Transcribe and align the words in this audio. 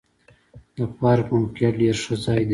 د 0.75 0.77
پارک 0.97 1.27
موقعیت 1.37 1.73
ډېر 1.81 1.95
ښه 2.03 2.15
ځای 2.25 2.41
دی. 2.45 2.49